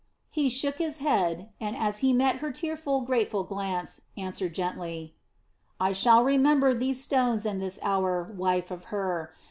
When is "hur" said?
8.85-9.29